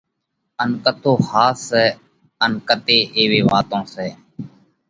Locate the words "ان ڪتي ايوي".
2.43-3.41